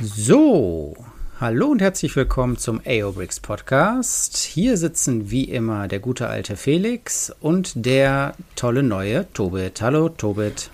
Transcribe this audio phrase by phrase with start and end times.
[0.00, 0.96] So,
[1.40, 4.36] hallo und herzlich willkommen zum AOBRICS Podcast.
[4.36, 9.82] Hier sitzen wie immer der gute alte Felix und der tolle neue Tobit.
[9.82, 10.70] Hallo Tobit.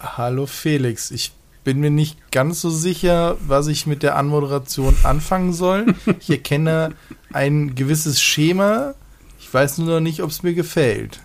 [0.00, 1.30] Hallo Felix, ich
[1.62, 5.94] bin mir nicht ganz so sicher, was ich mit der Anmoderation anfangen soll.
[6.18, 6.94] Ich erkenne
[7.32, 8.96] ein gewisses Schema.
[9.38, 11.20] Ich weiß nur noch nicht, ob es mir gefällt.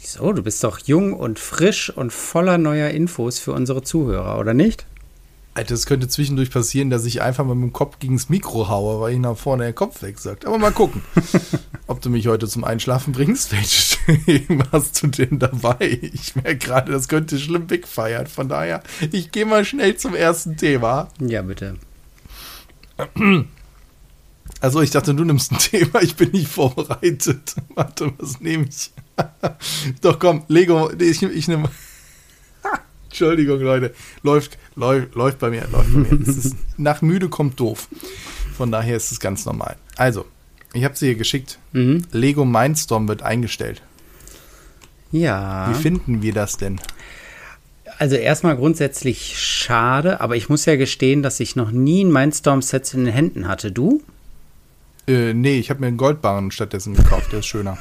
[0.00, 0.32] Wieso?
[0.34, 4.86] Du bist doch jung und frisch und voller neuer Infos für unsere Zuhörer, oder nicht?
[5.54, 8.68] Alter, es könnte zwischendurch passieren, dass ich einfach mal mit dem Kopf gegen das Mikro
[8.68, 10.46] haue, weil ich nach vorne der Kopf wegsagt.
[10.46, 11.02] Aber mal gucken,
[11.86, 13.52] ob du mich heute zum Einschlafen bringst.
[13.52, 13.98] Welches
[14.72, 15.98] hast du denn dabei?
[16.14, 18.26] Ich merke gerade, das könnte schlimm wegfeiern.
[18.28, 21.08] Von daher, ich gehe mal schnell zum ersten Thema.
[21.20, 21.76] Ja, bitte.
[24.60, 26.00] Also, ich dachte, du nimmst ein Thema.
[26.02, 27.56] Ich bin nicht vorbereitet.
[27.74, 28.90] Warte, was nehme ich?
[30.00, 30.90] Doch, komm, Lego.
[30.98, 31.68] Ich, ich nehme.
[33.12, 33.92] Entschuldigung, Leute.
[34.22, 36.26] Läuft, läuft, läuft bei mir, läuft bei mir.
[36.26, 37.86] Ist, nach müde kommt doof.
[38.56, 39.76] Von daher ist es ganz normal.
[39.96, 40.24] Also,
[40.72, 41.58] ich habe sie hier geschickt.
[41.72, 42.06] Mhm.
[42.10, 43.82] Lego Mindstorm wird eingestellt.
[45.10, 45.68] Ja.
[45.68, 46.80] Wie finden wir das denn?
[47.98, 52.94] Also erstmal grundsätzlich schade, aber ich muss ja gestehen, dass ich noch nie ein Mindstorm-Set
[52.94, 53.72] in den Händen hatte.
[53.72, 54.02] Du?
[55.06, 57.76] Äh, nee, ich habe mir einen Goldbarren stattdessen gekauft, der ist schöner.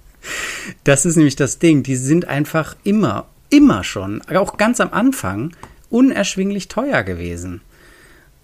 [0.84, 1.82] das ist nämlich das Ding.
[1.82, 5.52] Die sind einfach immer immer schon, auch ganz am Anfang,
[5.90, 7.60] unerschwinglich teuer gewesen.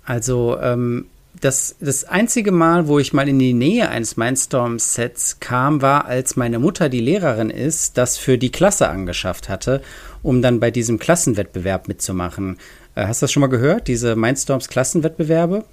[0.04, 1.06] Also ähm,
[1.40, 6.36] das, das einzige Mal, wo ich mal in die Nähe eines Mindstorm-Sets kam, war, als
[6.36, 9.82] meine Mutter, die Lehrerin ist, das für die Klasse angeschafft hatte,
[10.22, 12.58] um dann bei diesem Klassenwettbewerb mitzumachen.
[12.94, 15.64] Äh, hast du das schon mal gehört, diese Mindstorms Klassenwettbewerbe?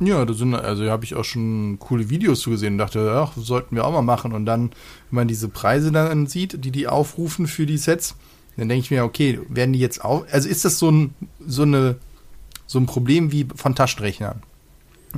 [0.00, 3.30] Ja, da sind, also habe ich auch schon coole Videos zu gesehen und dachte, ja,
[3.36, 4.32] sollten wir auch mal machen.
[4.32, 4.70] Und dann,
[5.10, 8.16] wenn man diese Preise dann sieht, die die aufrufen für die Sets,
[8.56, 11.14] dann denke ich mir, okay, werden die jetzt auch, also ist das so ein,
[11.46, 11.96] so eine,
[12.66, 14.42] so ein Problem wie von Taschenrechnern?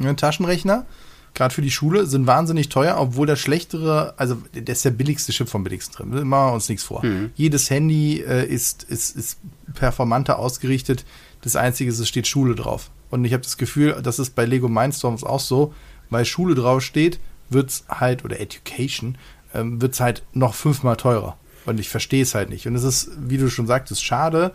[0.00, 0.86] Ja, Taschenrechner,
[1.34, 5.32] gerade für die Schule, sind wahnsinnig teuer, obwohl das schlechtere, also das ist der billigste
[5.32, 6.28] Chip vom billigsten drin.
[6.28, 7.04] Machen wir uns nichts vor.
[7.04, 7.30] Mhm.
[7.34, 9.38] Jedes Handy äh, ist, ist, ist
[9.74, 11.04] performanter ausgerichtet.
[11.42, 12.90] Das Einzige ist, es steht Schule drauf.
[13.10, 15.74] Und ich habe das Gefühl, das ist bei Lego Mindstorms auch so,
[16.10, 17.20] weil Schule drauf steht,
[17.50, 19.18] wird es halt, oder Education,
[19.54, 21.36] ähm, wird es halt noch fünfmal teurer.
[21.66, 22.66] Und ich verstehe es halt nicht.
[22.66, 24.52] Und es ist, wie du schon sagtest, schade,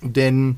[0.00, 0.56] denn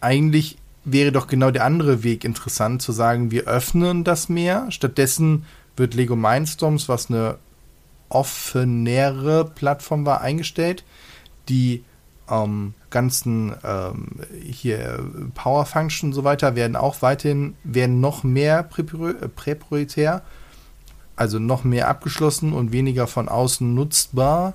[0.00, 4.70] eigentlich wäre doch genau der andere Weg interessant, zu sagen, wir öffnen das mehr.
[4.70, 5.44] Stattdessen
[5.76, 7.36] wird Lego Mindstorms, was eine
[8.08, 10.84] offenere Plattform war, eingestellt.
[11.48, 11.84] Die
[12.28, 14.08] ähm, ganzen ähm,
[14.42, 20.22] hier Power Function und so weiter werden auch weiterhin, werden noch mehr präprioritär,
[21.16, 24.54] also noch mehr abgeschlossen und weniger von außen nutzbar.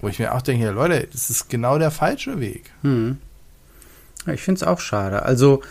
[0.00, 2.70] Wo ich mir auch denke, ja, Leute, das ist genau der falsche Weg.
[2.82, 3.18] Hm.
[4.26, 5.22] Ich finde es auch schade.
[5.22, 5.62] Also,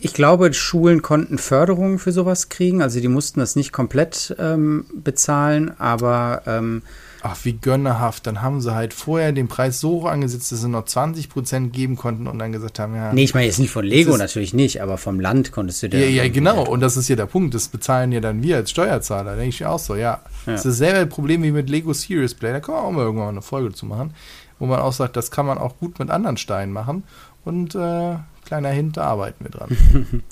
[0.00, 2.82] ich glaube, Schulen konnten Förderungen für sowas kriegen.
[2.82, 6.82] Also, die mussten das nicht komplett ähm, bezahlen, aber ähm,
[7.22, 8.26] ach, wie gönnerhaft.
[8.26, 11.96] Dann haben sie halt vorher den Preis so hoch angesetzt, dass sie noch 20% geben
[11.96, 13.12] konnten und dann gesagt haben, ja.
[13.12, 16.08] Nee, ich meine jetzt nicht von Lego natürlich nicht, aber vom Land konntest du dir.
[16.08, 16.66] Ja, ja, genau.
[16.66, 17.54] Und das ist ja der Punkt.
[17.54, 19.36] Das bezahlen ja dann wir als Steuerzahler.
[19.36, 20.00] Denke ich auch so, ja.
[20.00, 20.20] ja.
[20.46, 22.52] Das ist dasselbe Problem wie mit Lego Serious Play.
[22.52, 24.14] Da kann man auch mal irgendwann eine Folge zu machen,
[24.58, 27.04] wo man auch sagt, das kann man auch gut mit anderen Steinen machen.
[27.44, 29.76] Und äh, kleiner Hint, da arbeiten wir dran.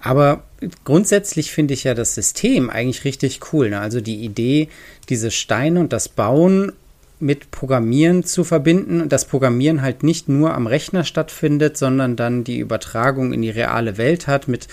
[0.00, 0.44] Aber
[0.84, 3.70] grundsätzlich finde ich ja das System eigentlich richtig cool.
[3.70, 3.80] Ne?
[3.80, 4.68] Also die Idee,
[5.08, 6.72] diese Steine und das Bauen
[7.20, 12.44] mit Programmieren zu verbinden und das Programmieren halt nicht nur am Rechner stattfindet, sondern dann
[12.44, 14.68] die Übertragung in die reale Welt hat mit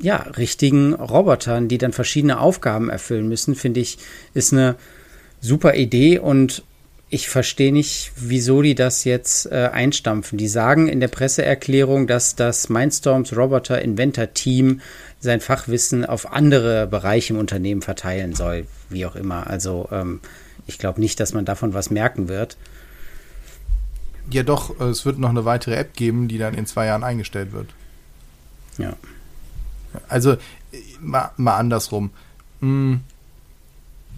[0.00, 3.98] ja, richtigen Robotern, die dann verschiedene Aufgaben erfüllen müssen, finde ich,
[4.32, 4.76] ist eine
[5.40, 6.64] super Idee und
[7.10, 10.38] ich verstehe nicht, wieso die das jetzt äh, einstampfen.
[10.38, 14.80] Die sagen in der Presseerklärung, dass das Mindstorms Roboter Inventor Team
[15.18, 19.48] sein Fachwissen auf andere Bereiche im Unternehmen verteilen soll, wie auch immer.
[19.48, 20.20] Also ähm,
[20.68, 22.56] ich glaube nicht, dass man davon was merken wird.
[24.30, 27.50] Ja, doch, es wird noch eine weitere App geben, die dann in zwei Jahren eingestellt
[27.50, 27.66] wird.
[28.78, 28.96] Ja.
[30.08, 30.36] Also,
[31.00, 32.10] mal, mal andersrum.
[32.60, 33.00] Hm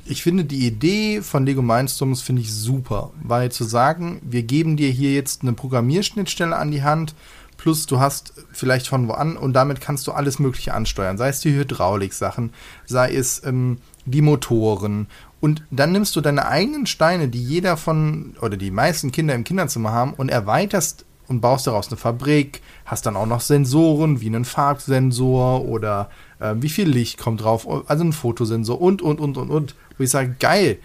[0.05, 4.77] ich finde die Idee von Lego Mindstorms finde ich super, weil zu sagen, wir geben
[4.77, 7.15] dir hier jetzt eine Programmierschnittstelle an die Hand,
[7.57, 11.29] plus du hast vielleicht von wo an und damit kannst du alles Mögliche ansteuern, sei
[11.29, 12.53] es die Hydraulik-Sachen,
[12.87, 15.07] sei es ähm, die Motoren.
[15.41, 19.45] Und dann nimmst du deine eigenen Steine, die jeder von oder die meisten Kinder im
[19.45, 24.27] Kinderzimmer haben und erweiterst und baust daraus eine Fabrik, hast dann auch noch Sensoren wie
[24.27, 26.11] einen Farbsensor oder
[26.43, 29.75] äh, wie viel Licht kommt drauf, also ein Fotosensor und, und, und, und, und.
[29.97, 30.79] Wo ich sage, geil,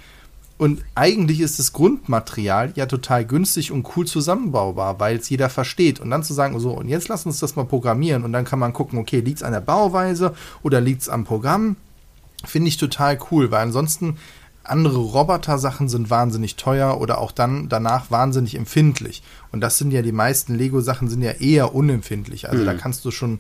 [0.58, 6.00] Und eigentlich ist das Grundmaterial ja total günstig und cool zusammenbaubar, weil es jeder versteht.
[6.00, 8.60] Und dann zu sagen, so, und jetzt lass uns das mal programmieren und dann kann
[8.60, 10.34] man gucken, okay, liegt es an der Bauweise
[10.64, 11.76] oder liegt es am Programm?
[12.44, 14.18] Finde ich total cool, weil ansonsten
[14.64, 19.22] andere Roboter-Sachen sind wahnsinnig teuer oder auch dann danach wahnsinnig empfindlich.
[19.52, 22.50] Und das sind ja die meisten Lego-Sachen sind ja eher unempfindlich.
[22.50, 22.66] Also mhm.
[22.66, 23.40] da kannst du schon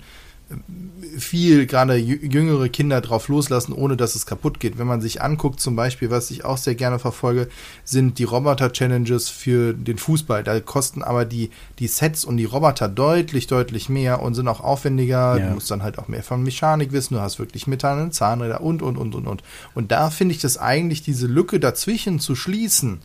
[1.18, 4.78] viel gerade jüngere Kinder drauf loslassen, ohne dass es kaputt geht.
[4.78, 7.50] Wenn man sich anguckt, zum Beispiel, was ich auch sehr gerne verfolge,
[7.84, 10.44] sind die Roboter-Challenges für den Fußball.
[10.44, 11.50] Da kosten aber die,
[11.80, 15.38] die Sets und die Roboter deutlich, deutlich mehr und sind auch aufwendiger.
[15.38, 15.48] Ja.
[15.48, 17.16] Du musst dann halt auch mehr von Mechanik wissen.
[17.16, 19.44] Du hast wirklich metallene Zahnräder und, und, und, und, und.
[19.76, 23.02] Und da finde ich das eigentlich, diese Lücke dazwischen zu schließen,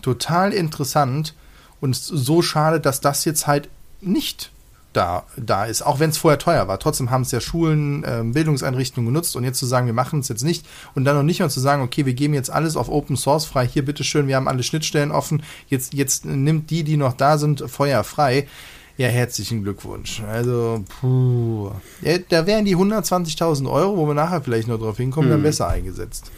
[0.00, 1.34] total interessant
[1.80, 3.68] und so schade, dass das jetzt halt
[4.00, 4.50] nicht
[4.98, 6.80] da, da ist, auch wenn es vorher teuer war.
[6.80, 10.28] Trotzdem haben es ja Schulen, äh, Bildungseinrichtungen genutzt und jetzt zu sagen, wir machen es
[10.28, 10.66] jetzt nicht
[10.96, 13.44] und dann noch nicht mal zu sagen, okay, wir geben jetzt alles auf Open Source
[13.44, 17.38] frei, hier bitteschön, wir haben alle Schnittstellen offen, jetzt, jetzt nimmt die, die noch da
[17.38, 18.48] sind, Feuer frei.
[18.96, 20.20] Ja, herzlichen Glückwunsch.
[20.28, 21.70] Also, puh.
[22.02, 25.36] Ja, da wären die 120.000 Euro, wo wir nachher vielleicht noch drauf hinkommen, hm.
[25.36, 26.32] dann besser eingesetzt.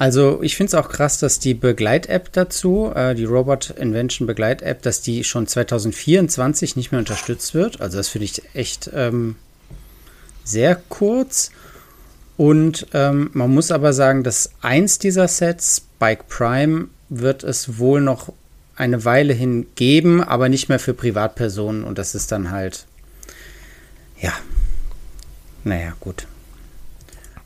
[0.00, 4.80] Also ich finde es auch krass, dass die Begleit-App dazu, äh, die Robot Invention Begleit-App,
[4.80, 7.82] dass die schon 2024 nicht mehr unterstützt wird.
[7.82, 9.36] Also das finde ich echt ähm,
[10.42, 11.50] sehr kurz.
[12.38, 18.00] Und ähm, man muss aber sagen, dass eins dieser Sets, Bike Prime, wird es wohl
[18.00, 18.32] noch
[18.76, 21.84] eine Weile hin geben, aber nicht mehr für Privatpersonen.
[21.84, 22.86] Und das ist dann halt,
[24.18, 24.32] ja,
[25.62, 26.26] naja, gut.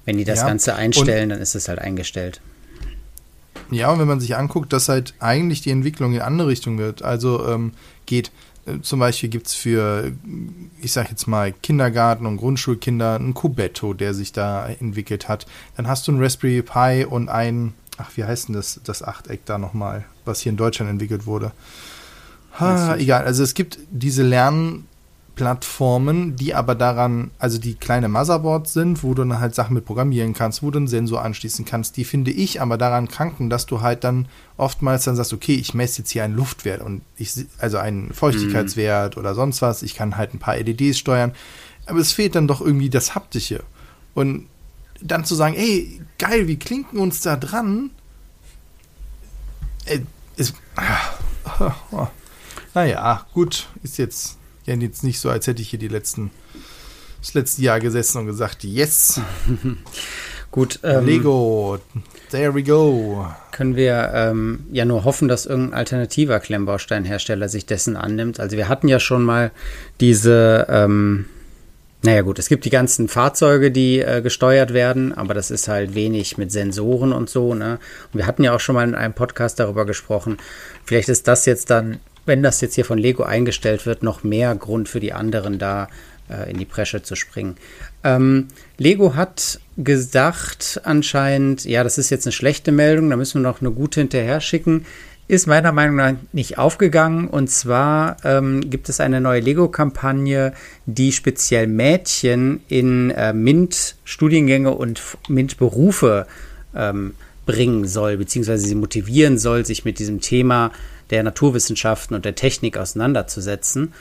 [0.05, 2.41] Wenn die das ja, Ganze einstellen, dann ist es halt eingestellt.
[3.71, 7.03] Ja, und wenn man sich anguckt, dass halt eigentlich die Entwicklung in andere Richtung wird,
[7.03, 7.73] also ähm,
[8.07, 8.31] geht,
[8.67, 10.13] äh, zum Beispiel gibt es für,
[10.81, 15.47] ich sag jetzt mal, Kindergarten und Grundschulkinder einen Cubetto, der sich da entwickelt hat.
[15.77, 19.47] Dann hast du einen Raspberry Pi und ein, ach, wie heißt denn das, das Achteck
[19.47, 21.53] da nochmal, was hier in Deutschland entwickelt wurde.
[22.61, 24.87] Ha, egal, also es gibt diese Lern-
[25.35, 29.85] Plattformen, die aber daran, also die kleine Motherboards sind, wo du dann halt Sachen mit
[29.85, 33.67] programmieren kannst, wo du einen Sensor anschließen kannst, die finde ich aber daran kranken, dass
[33.67, 37.33] du halt dann oftmals dann sagst, okay, ich messe jetzt hier einen Luftwert und ich,
[37.59, 39.21] also einen Feuchtigkeitswert mhm.
[39.21, 41.33] oder sonst was, ich kann halt ein paar LEDs steuern,
[41.87, 43.65] aber es fehlt dann doch irgendwie das Haptische.
[44.15, 44.47] Und
[45.01, 47.91] dann zu sagen, ey, geil, wie klinken uns da dran?
[49.85, 50.01] Äh,
[50.37, 52.09] ist, ah, ah,
[52.75, 56.31] naja, gut, ist jetzt ja, jetzt nicht so, als hätte ich hier die letzten,
[57.21, 59.21] das letzte Jahr gesessen und gesagt, yes.
[60.55, 60.79] Gut.
[60.85, 61.81] Ähm, Lego,
[62.31, 63.27] there we go.
[63.51, 68.39] Können wir ähm, ja nur hoffen, dass irgendein alternativer Klemmbausteinhersteller sich dessen annimmt.
[68.39, 69.51] Also wir hatten ja schon mal
[70.01, 71.25] diese, ähm,
[72.03, 75.97] naja gut, es gibt die ganzen Fahrzeuge, die äh, gesteuert werden, aber das ist halt
[75.97, 77.55] wenig mit Sensoren und so.
[77.55, 77.81] Ne?
[78.13, 80.37] Und wir hatten ja auch schon mal in einem Podcast darüber gesprochen.
[80.85, 84.55] Vielleicht ist das jetzt dann wenn das jetzt hier von Lego eingestellt wird, noch mehr
[84.55, 85.89] Grund für die anderen da
[86.31, 87.57] äh, in die Presche zu springen.
[88.03, 88.49] Ähm,
[88.79, 93.61] Lego hat gesagt anscheinend, ja, das ist jetzt eine schlechte Meldung, da müssen wir noch
[93.61, 94.87] eine gute hinterher schicken.
[95.27, 97.29] Ist meiner Meinung nach nicht aufgegangen.
[97.29, 100.53] Und zwar ähm, gibt es eine neue Lego-Kampagne,
[100.85, 106.27] die speziell Mädchen in äh, MINT-Studiengänge und MINT-Berufe
[106.77, 107.15] ähm,
[107.47, 110.73] bringen soll, beziehungsweise sie motivieren soll, sich mit diesem Thema
[111.11, 113.93] der Naturwissenschaften und der Technik auseinanderzusetzen.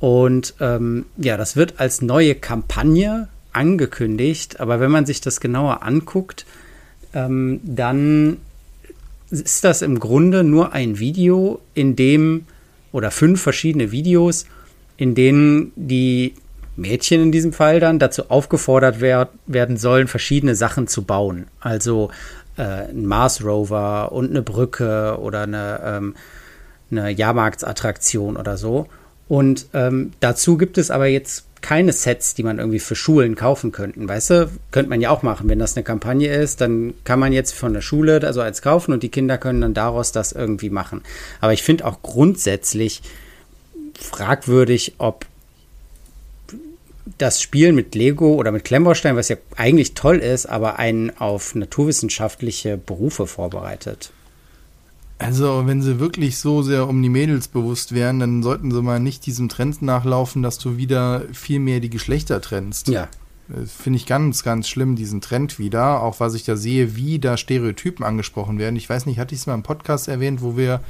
[0.00, 5.82] Und ähm, ja, das wird als neue Kampagne angekündigt, aber wenn man sich das genauer
[5.82, 6.46] anguckt,
[7.14, 8.38] ähm, dann
[9.30, 12.46] ist das im Grunde nur ein Video, in dem,
[12.92, 14.46] oder fünf verschiedene Videos,
[14.96, 16.34] in denen die
[16.76, 21.46] Mädchen in diesem Fall dann dazu aufgefordert wer werden sollen, verschiedene Sachen zu bauen.
[21.60, 22.10] Also
[22.56, 26.14] äh, ein Mars Rover und eine Brücke oder eine, ähm,
[26.90, 28.86] eine Jahrmarktsattraktion oder so.
[29.28, 33.72] Und ähm, dazu gibt es aber jetzt keine Sets, die man irgendwie für Schulen kaufen
[33.72, 34.08] könnten.
[34.08, 35.48] Weißt du, könnte man ja auch machen.
[35.48, 38.92] Wenn das eine Kampagne ist, dann kann man jetzt von der Schule also als kaufen
[38.92, 41.02] und die Kinder können dann daraus das irgendwie machen.
[41.40, 43.00] Aber ich finde auch grundsätzlich
[43.98, 45.24] fragwürdig, ob
[47.18, 51.54] das Spielen mit Lego oder mit Klemmbaustein, was ja eigentlich toll ist, aber einen auf
[51.54, 54.12] naturwissenschaftliche Berufe vorbereitet.
[55.18, 58.98] Also, wenn sie wirklich so sehr um die Mädels bewusst wären, dann sollten sie mal
[58.98, 62.88] nicht diesem Trend nachlaufen, dass du wieder viel mehr die Geschlechter trennst.
[62.88, 63.08] Ja.
[63.66, 66.02] Finde ich ganz, ganz schlimm, diesen Trend wieder.
[66.02, 68.76] Auch was ich da sehe, wie da Stereotypen angesprochen werden.
[68.76, 70.80] Ich weiß nicht, hatte ich es mal im Podcast erwähnt, wo wir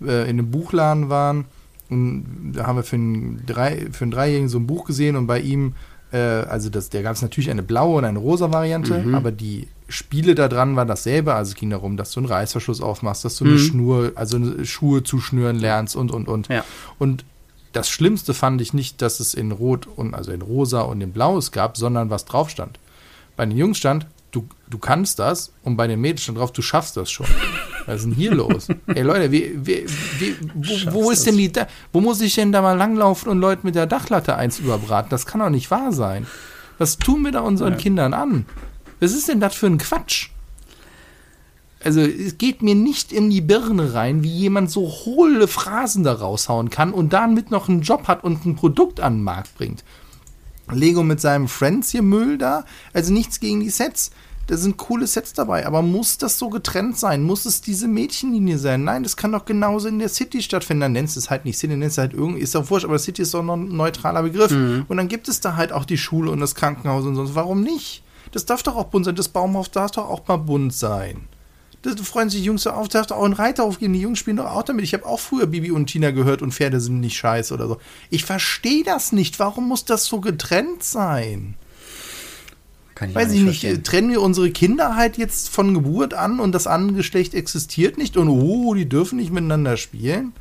[0.00, 1.46] äh, in einem Buchladen waren
[1.92, 5.26] und da haben wir für einen, drei, für einen Dreijährigen so ein Buch gesehen und
[5.26, 5.74] bei ihm,
[6.12, 9.14] äh, also das, da gab es natürlich eine blaue und eine rosa Variante, mhm.
[9.14, 11.34] aber die Spiele daran war dasselbe.
[11.34, 13.58] Also es ging darum, dass du einen Reißverschluss aufmachst, dass du eine Mhm.
[13.58, 16.48] Schnur, also eine Schuhe zuschnüren lernst und, und, und.
[16.48, 16.64] Ja.
[16.98, 17.24] Und
[17.72, 21.12] das Schlimmste fand ich nicht, dass es in Rot und also in Rosa und in
[21.12, 22.78] Blau es gab, sondern was drauf stand.
[23.36, 26.62] Bei den Jungs stand, du, du kannst das und bei den Mädels stand drauf, du
[26.62, 27.26] schaffst das schon.
[27.86, 28.68] Was ist denn hier los?
[28.86, 29.86] Ey Leute, wie, wie,
[30.18, 33.38] wie, wo, wo ist denn die, Da- wo muss ich denn da mal langlaufen und
[33.40, 35.10] Leute mit der Dachlatte eins überbraten?
[35.10, 36.26] Das kann doch nicht wahr sein.
[36.78, 37.78] Was tun wir da unseren Ja.
[37.78, 38.46] Kindern an?
[39.00, 40.28] Was ist denn das für ein Quatsch?
[41.84, 46.12] Also es geht mir nicht in die Birne rein, wie jemand so hohle Phrasen da
[46.12, 49.82] raushauen kann und damit noch einen Job hat und ein Produkt an den Markt bringt.
[50.70, 54.12] Lego mit seinem Friends hier Müll da, also nichts gegen die Sets.
[54.48, 57.22] Da sind coole Sets dabei, aber muss das so getrennt sein?
[57.22, 58.84] Muss es diese Mädchenlinie sein?
[58.84, 60.80] Nein, das kann doch genauso in der City stattfinden.
[60.80, 62.98] Dann nennst du es halt nicht City, nennst du halt irgendwie, ist doch wurscht, aber
[62.98, 64.50] City ist doch noch ein neutraler Begriff.
[64.88, 67.34] Und dann gibt es da halt auch die Schule und das Krankenhaus und sonst.
[67.34, 68.02] Warum nicht?
[68.32, 69.14] Das darf doch auch bunt sein.
[69.14, 71.28] Das Baumhaus darf doch auch mal bunt sein.
[71.82, 73.92] Das freuen sich die Jungs so auf, darf doch auch ein Reiterhof gehen.
[73.92, 74.84] Die Jungs spielen doch auch damit.
[74.84, 77.78] Ich habe auch früher Bibi und Tina gehört und Pferde sind nicht scheiße oder so.
[78.08, 79.38] Ich verstehe das nicht.
[79.38, 81.56] Warum muss das so getrennt sein?
[83.02, 83.84] Kann ich Weiß ich nicht, verstehen.
[83.84, 88.16] trennen wir unsere Kinder halt jetzt von Geburt an und das andere Geschlecht existiert nicht
[88.16, 90.32] und oh, die dürfen nicht miteinander spielen?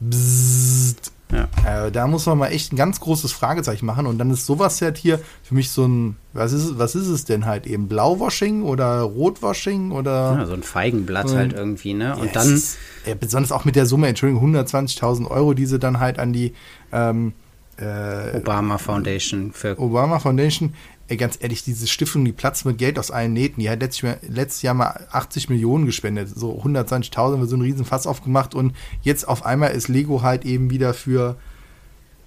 [0.00, 1.12] Bzzzt.
[1.32, 1.48] Ja.
[1.86, 4.80] Äh, da muss man mal echt ein ganz großes Fragezeichen machen und dann ist sowas
[4.82, 7.88] halt hier für mich so ein, was ist, es- was ist es denn halt eben?
[7.88, 10.36] Blauwashing oder Rotwashing oder?
[10.38, 12.14] Ja, so ein Feigenblatt Und- halt irgendwie, ne?
[12.16, 12.62] Und Ja, dann,
[13.06, 16.52] ja, besonders auch mit der Summe, Entschuldigung, 120.000 Euro, die sie dann halt an die
[16.92, 17.32] ähm,
[17.78, 20.74] äh, Obama Foundation für Obama Foundation,
[21.08, 24.02] ey, ganz ehrlich, diese Stiftung, die platzt mit Geld aus allen Nähten, die hat letztes
[24.02, 28.54] Jahr, letztes Jahr mal 80 Millionen gespendet, so 120.000 wird so ein riesen Fass aufgemacht
[28.54, 31.36] und jetzt auf einmal ist Lego halt eben wieder für,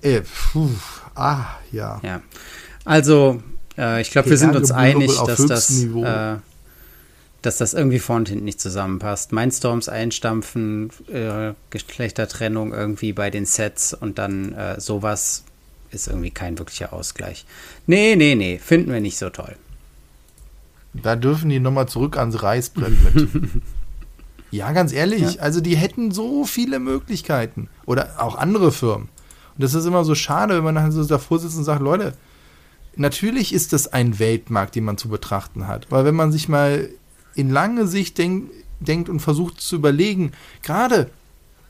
[0.02, 0.70] äh, puh,
[1.16, 2.00] ah, ja.
[2.04, 2.22] Ja.
[2.86, 3.42] Also,
[3.78, 6.36] äh, ich glaube, wir sind uns einig, dass das, äh,
[7.42, 9.32] dass das irgendwie vorne und hinten nicht zusammenpasst.
[9.32, 15.46] Mindstorms einstampfen, äh, Geschlechtertrennung irgendwie bei den Sets und dann äh, sowas
[15.92, 17.46] ist irgendwie kein wirklicher Ausgleich.
[17.86, 19.56] Nee, nee, nee, finden wir nicht so toll.
[20.94, 23.30] Da dürfen die nochmal zurück ans Reißbrett mit.
[24.52, 27.70] ja, ganz ehrlich, also die hätten so viele Möglichkeiten.
[27.86, 29.10] Oder auch andere Firmen.
[29.56, 32.14] Und das ist immer so schade, wenn man dann so davor sitzt und sagt, Leute,
[32.96, 35.92] natürlich ist das ein Weltmarkt, den man zu betrachten hat.
[35.92, 36.90] Weil wenn man sich mal
[37.36, 41.10] in lange Sicht denk, denkt und versucht zu überlegen, gerade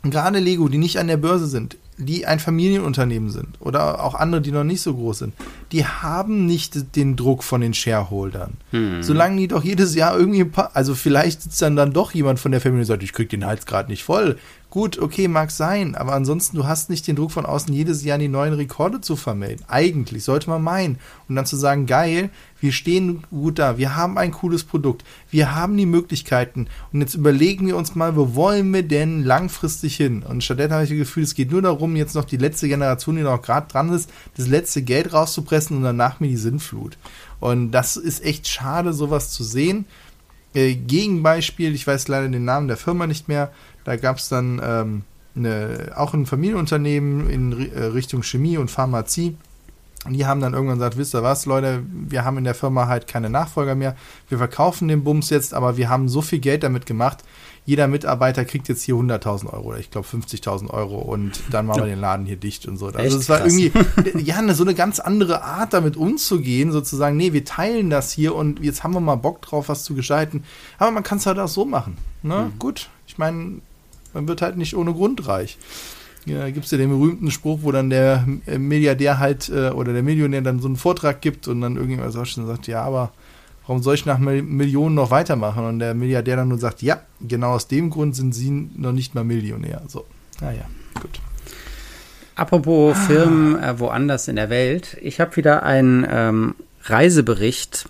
[0.03, 4.41] gerade Lego, die nicht an der Börse sind, die ein Familienunternehmen sind oder auch andere,
[4.41, 5.33] die noch nicht so groß sind,
[5.71, 8.53] die haben nicht den Druck von den Shareholdern.
[8.71, 9.01] Hm.
[9.01, 12.39] Solange die doch jedes Jahr irgendwie ein paar, also vielleicht sitzt dann dann doch jemand
[12.39, 14.37] von der Familie und sagt, ich krieg den Hals gerade nicht voll.
[14.77, 18.19] Gut, okay, mag sein, aber ansonsten, du hast nicht den Druck von außen, jedes Jahr
[18.19, 19.65] die neuen Rekorde zu vermelden.
[19.67, 20.99] Eigentlich, sollte man meinen.
[21.27, 22.29] Und dann zu sagen, geil,
[22.61, 27.15] wir stehen gut da, wir haben ein cooles Produkt, wir haben die Möglichkeiten und jetzt
[27.15, 30.21] überlegen wir uns mal, wo wollen wir denn langfristig hin?
[30.21, 33.15] Und stattdessen habe ich das Gefühl, es geht nur darum, jetzt noch die letzte Generation,
[33.15, 36.99] die noch gerade dran ist, das letzte Geld rauszupressen und danach mir die Sinnflut.
[37.39, 39.85] Und das ist echt schade, sowas zu sehen.
[40.53, 43.51] Äh, Gegenbeispiel, ich weiß leider den Namen der Firma nicht mehr,
[43.87, 45.03] da gab es dann ähm,
[45.33, 49.37] eine, auch ein Familienunternehmen in äh, Richtung Chemie und Pharmazie.
[50.03, 52.87] Und die haben dann irgendwann gesagt, wisst ihr was, Leute, wir haben in der Firma
[52.87, 53.95] halt keine Nachfolger mehr.
[54.27, 57.23] Wir verkaufen den Bums jetzt, aber wir haben so viel Geld damit gemacht.
[57.65, 61.83] Jeder Mitarbeiter kriegt jetzt hier 100.000 Euro oder ich glaube 50.000 Euro und dann machen
[61.83, 62.87] wir den Laden hier dicht und so.
[62.87, 63.57] Also es war krass.
[63.57, 68.35] irgendwie, ja, so eine ganz andere Art damit umzugehen, sozusagen, nee, wir teilen das hier
[68.35, 70.43] und jetzt haben wir mal Bock drauf, was zu gestalten.
[70.77, 71.97] Aber man kann es halt auch so machen.
[72.21, 72.51] Ne?
[72.59, 73.61] Gut, ich meine,
[74.13, 75.57] man wird halt nicht ohne Grund reich.
[76.25, 79.93] Ja, gibt es ja den berühmten Spruch, wo dann der äh, Milliardär halt äh, oder
[79.93, 83.13] der Millionär dann so einen Vortrag gibt und dann irgendjemand sagt, sagt, ja, aber
[83.65, 85.63] warum soll ich nach Mil- Millionen noch weitermachen?
[85.63, 89.15] Und der Milliardär dann nur sagt, ja, genau aus dem Grund sind sie noch nicht
[89.15, 89.81] mal Millionär.
[89.87, 90.05] So,
[90.41, 90.65] naja,
[91.01, 91.21] gut.
[92.35, 94.97] Apropos Firmen äh, woanders in der Welt.
[95.01, 97.89] Ich habe wieder einen ähm, Reisebericht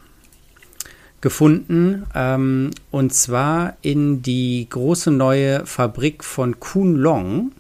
[1.22, 7.52] gefunden ähm, und zwar in die große neue Fabrik von Kuhn Long.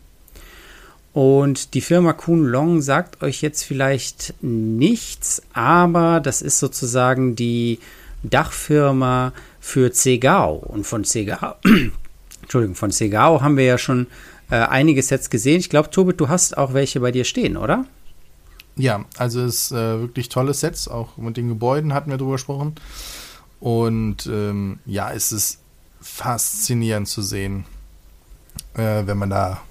[1.13, 7.79] Und die Firma Kuhn Long sagt euch jetzt vielleicht nichts, aber das ist sozusagen die
[8.23, 10.57] Dachfirma für Zegao.
[10.57, 11.55] Und von Zegao,
[12.41, 14.07] Entschuldigung, von Segao haben wir ja schon
[14.51, 15.59] äh, einige Sets gesehen.
[15.59, 17.85] Ich glaube, Tobit, du hast auch welche bei dir stehen, oder?
[18.75, 22.33] Ja, also es ist äh, wirklich tolle Sets, auch mit den Gebäuden hatten wir drüber
[22.33, 22.75] gesprochen.
[23.59, 25.59] Und ähm, ja, es ist
[26.01, 27.65] faszinierend zu sehen,
[28.75, 29.61] äh, wenn man da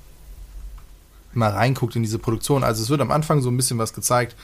[1.32, 2.64] mal reinguckt in diese Produktion.
[2.64, 4.34] Also es wird am Anfang so ein bisschen was gezeigt,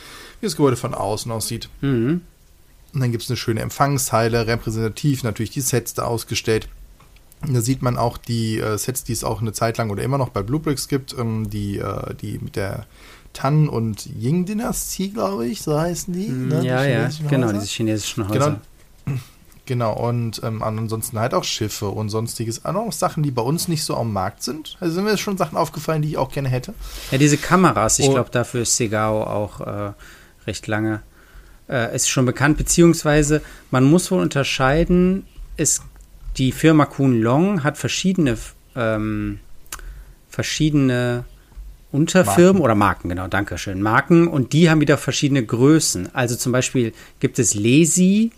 [0.40, 1.68] wie das Gebäude von außen aussieht.
[1.80, 2.20] Mhm.
[2.92, 6.68] Und dann gibt es eine schöne Empfangshalle, repräsentativ natürlich die Sets da ausgestellt.
[7.48, 10.18] Da sieht man auch die äh, Sets, die es auch eine Zeit lang oder immer
[10.18, 12.86] noch bei Bluebricks gibt, ähm, die, äh, die mit der
[13.32, 16.28] Tan- und Ying-Dynastie, glaube ich, so heißen die.
[16.28, 16.64] Ne?
[16.64, 18.60] Ja, die ja, genau, diese chinesischen Häuser.
[19.06, 19.18] Genau,
[19.66, 22.64] genau und ähm, ansonsten halt auch Schiffe und sonstiges.
[22.64, 24.76] Auch noch Sachen, die bei uns nicht so am Markt sind.
[24.80, 26.74] Also sind mir schon Sachen aufgefallen, die ich auch gerne hätte.
[27.10, 29.92] Ja, diese Kameras, ich glaube, dafür ist Segao auch äh,
[30.46, 31.02] recht lange
[31.68, 35.26] äh, ist schon bekannt, beziehungsweise man muss wohl unterscheiden,
[35.56, 35.82] es,
[36.36, 38.36] die Firma Kuhn Long hat verschiedene,
[38.76, 39.40] ähm,
[40.28, 41.24] verschiedene
[41.90, 42.60] Unterfirmen Marken.
[42.60, 46.14] oder Marken, genau, danke schön, Marken und die haben wieder verschiedene Größen.
[46.14, 48.32] Also zum Beispiel gibt es Lesi,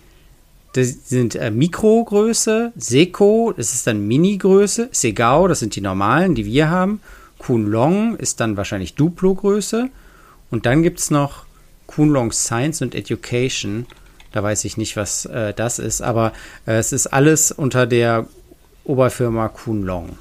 [0.74, 6.44] das sind äh, Mikrogröße, Seco, das ist dann Mini-Größe, Segao, das sind die normalen, die
[6.44, 7.00] wir haben,
[7.38, 9.90] Kuhn Long ist dann wahrscheinlich Duplo-Größe
[10.50, 11.44] und dann gibt es noch
[11.86, 13.86] Kunlong Science and Education.
[14.32, 16.32] Da weiß ich nicht, was äh, das ist, aber
[16.64, 18.26] äh, es ist alles unter der
[18.84, 20.18] Oberfirma Kunlong.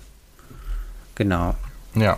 [1.15, 1.55] Genau.
[1.95, 2.17] Ja.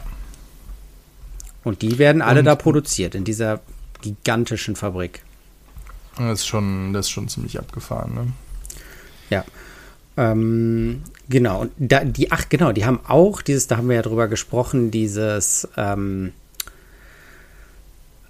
[1.64, 3.60] Und die werden alle Und, da produziert, in dieser
[4.02, 5.25] gigantischen Fabrik.
[6.18, 8.28] Das ist schon, das ist schon ziemlich abgefahren, ne?
[9.30, 9.44] Ja.
[10.18, 11.62] Ähm, genau.
[11.62, 14.92] Und da, die, ach genau, die haben auch dieses, da haben wir ja drüber gesprochen,
[14.92, 16.32] dieses, ähm,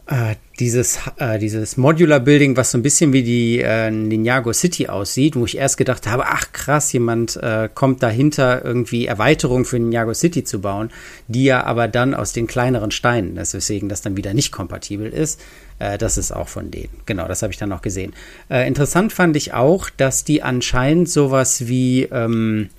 [0.08, 4.88] äh, dieses, äh, dieses Modular Building, was so ein bisschen wie die äh, Ninjago City
[4.88, 9.80] aussieht, wo ich erst gedacht habe, ach krass, jemand äh, kommt dahinter, irgendwie Erweiterungen für
[9.80, 10.92] Ninjago City zu bauen,
[11.28, 15.42] die ja aber dann aus den kleineren Steinen, deswegen das dann wieder nicht kompatibel ist.
[15.80, 16.90] Äh, das ist auch von denen.
[17.06, 18.14] Genau, das habe ich dann auch gesehen.
[18.50, 22.70] Äh, interessant fand ich auch, dass die anscheinend sowas wie ähm,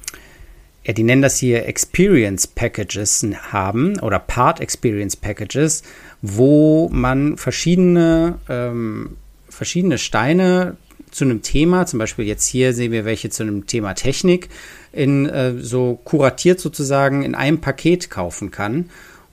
[0.86, 5.82] ja, die nennen das hier Experience Packages haben oder Part Experience Packages,
[6.22, 9.16] wo man verschiedene, ähm,
[9.48, 10.76] verschiedene Steine
[11.10, 14.48] zu einem Thema, zum Beispiel jetzt hier sehen wir welche zu einem Thema Technik,
[14.92, 18.90] in äh, so kuratiert sozusagen in einem Paket kaufen kann,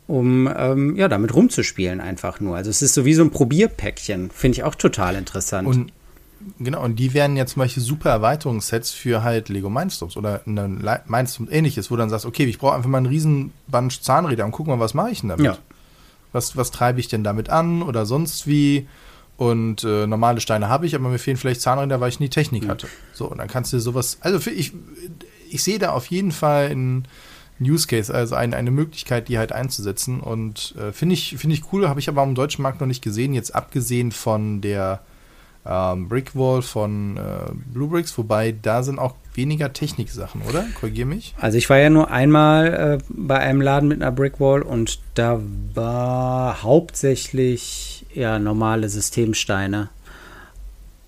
[0.07, 2.55] um ähm, ja damit rumzuspielen einfach nur.
[2.55, 5.67] Also es ist so wie so ein Probierpäckchen, finde ich auch total interessant.
[5.67, 5.91] Und
[6.59, 11.51] Genau, und die wären jetzt zum Beispiel super Erweiterungssets für halt Lego Mindstorms oder Mindstorms
[11.51, 14.51] ähnliches, wo du dann sagst, okay, ich brauche einfach mal einen riesen Bunch Zahnräder und
[14.51, 15.45] guck mal, was mache ich denn damit?
[15.45, 15.57] Ja.
[16.31, 18.87] Was, was treibe ich denn damit an oder sonst wie?
[19.37, 22.63] Und äh, normale Steine habe ich, aber mir fehlen vielleicht Zahnräder, weil ich nie Technik
[22.63, 22.69] mhm.
[22.69, 22.87] hatte.
[23.13, 24.73] So, und dann kannst du sowas, also für, ich,
[25.49, 27.07] ich sehe da auf jeden Fall einen
[27.59, 30.19] Use Case, also ein, eine Möglichkeit, die halt einzusetzen.
[30.19, 33.03] Und äh, finde ich, finde ich cool, habe ich aber am deutschen Markt noch nicht
[33.03, 35.01] gesehen, jetzt abgesehen von der
[35.65, 37.21] ähm, Brickwall von äh,
[37.73, 40.65] Blue Bricks, wobei da sind auch weniger Techniksachen, oder?
[40.79, 41.33] Korrigier mich.
[41.39, 45.39] Also ich war ja nur einmal äh, bei einem Laden mit einer Brickwall und da
[45.73, 49.89] war hauptsächlich ja normale Systemsteine.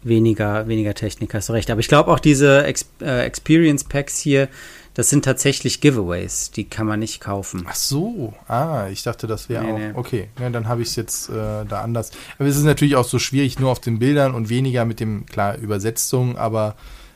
[0.03, 1.71] Weniger, weniger Technik, hast du recht.
[1.71, 4.47] Aber ich glaube auch diese Ex äh, Experience Packs hier,
[4.95, 7.65] das sind tatsächlich Giveaways, die kann man nicht kaufen.
[7.69, 9.77] Ach so, ah, ich dachte, das wäre nee, auch.
[9.77, 9.91] Nee.
[9.93, 12.11] Okay, ja, dann habe ich es jetzt äh, da anders.
[12.39, 15.25] Aber es ist natürlich auch so schwierig, nur auf den Bildern und weniger mit dem,
[15.25, 16.75] klar, Übersetzung, aber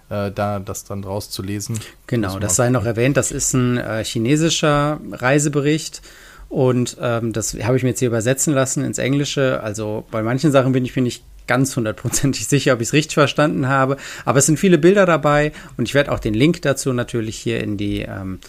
[0.10, 1.80] äh, da das dann draus zu lesen.
[2.08, 6.02] Genau, das sei noch erwähnt, das ist ein äh, chinesischer Reisebericht.
[6.50, 9.62] Und ähm, das habe ich mir jetzt hier übersetzen lassen ins Englische.
[9.63, 13.15] Also bei manchen Sachen bin ich mir nicht ganz hundertprozentig sicher, ob ich es richtig
[13.15, 13.97] verstanden habe.
[14.23, 17.62] Aber es sind viele Bilder dabei und ich werde auch den Link dazu natürlich hier
[17.62, 18.39] in die, ähm,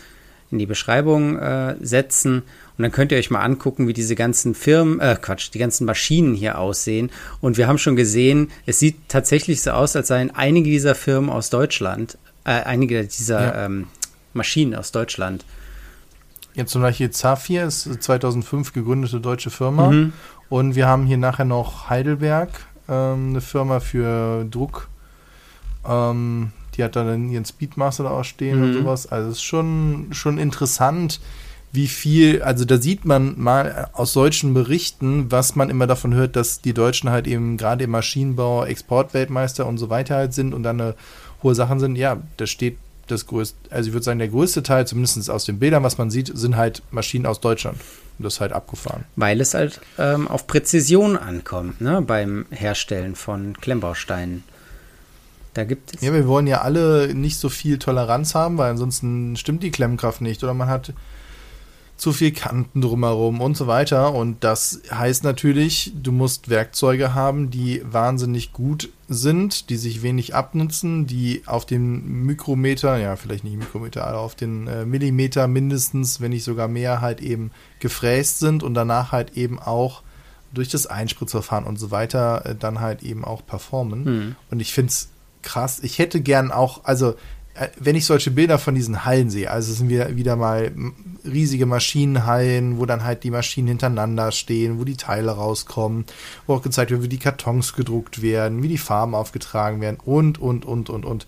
[0.51, 2.43] in die Beschreibung äh, setzen.
[2.77, 5.87] Und dann könnt ihr euch mal angucken, wie diese ganzen Firmen, äh, Quatsch, die ganzen
[5.87, 7.11] Maschinen hier aussehen.
[7.41, 11.31] Und wir haben schon gesehen, es sieht tatsächlich so aus, als seien einige dieser Firmen
[11.31, 13.67] aus Deutschland, äh, einige dieser ja.
[13.67, 13.87] ähm,
[14.35, 15.45] Maschinen aus Deutschland.
[16.55, 19.91] Jetzt zum Beispiel Zafir ist 2005 gegründete deutsche Firma.
[19.91, 20.13] Mhm.
[20.51, 22.51] Und wir haben hier nachher noch Heidelberg,
[22.91, 24.89] ähm, eine Firma für Druck.
[25.89, 28.65] Ähm, die hat dann ihren Speedmaster da auch stehen mhm.
[28.65, 29.07] und sowas.
[29.07, 31.21] Also es ist schon, schon interessant,
[31.73, 36.35] wie viel, also da sieht man mal aus solchen Berichten, was man immer davon hört,
[36.35, 40.65] dass die Deutschen halt eben gerade im Maschinenbau Exportweltmeister und so weiter halt sind und
[40.65, 40.95] dann eine
[41.43, 41.97] hohe Sachen sind.
[41.97, 42.77] Ja, da steht
[43.07, 46.11] das größte, also ich würde sagen, der größte Teil, zumindest aus den Bildern, was man
[46.11, 47.79] sieht, sind halt Maschinen aus Deutschland.
[48.23, 49.05] Das ist halt abgefahren.
[49.17, 54.45] Weil es halt ähm, auf Präzision ankommt, ne, beim Herstellen von Klemmbausteinen.
[55.55, 56.03] Da gibt es.
[56.03, 60.21] Ja, wir wollen ja alle nicht so viel Toleranz haben, weil ansonsten stimmt die Klemmkraft
[60.21, 60.45] nicht.
[60.45, 60.93] Oder man hat
[61.97, 64.15] zu viel Kanten drumherum und so weiter.
[64.15, 70.37] Und das heißt natürlich, du musst Werkzeuge haben, die wahnsinnig gut sind, die sich wenig
[70.37, 76.21] abnutzen, die auf den Mikrometer, ja, vielleicht nicht Mikrometer, aber auf den äh, Millimeter mindestens,
[76.21, 80.05] wenn nicht sogar mehr, halt eben gefräst sind und danach halt eben auch
[80.55, 84.05] durch das Einspritzverfahren und so weiter äh, dann halt eben auch performen.
[84.05, 84.37] Mhm.
[84.49, 85.09] Und ich finde es
[85.43, 85.81] krass.
[85.83, 87.17] Ich hätte gern auch, also
[87.79, 90.73] wenn ich solche Bilder von diesen Hallen sehe, also sind wieder, wieder mal
[91.25, 96.07] riesige Maschinenhallen, wo dann halt die Maschinen hintereinander stehen, wo die Teile rauskommen,
[96.47, 100.39] wo auch gezeigt wird, wie die Kartons gedruckt werden, wie die Farben aufgetragen werden und,
[100.39, 101.27] und, und, und, und.